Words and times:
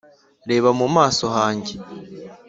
reba 0.49 0.69
mu 0.79 0.87
maso 0.95 1.25
hanjye 1.35 1.73